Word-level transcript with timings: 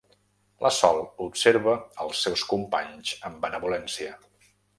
La 0.65 0.69
Sol 0.77 1.01
observa 1.25 1.75
els 2.07 2.23
seus 2.29 2.45
companys 2.55 3.13
amb 3.31 3.39
benevolència. 3.45 4.19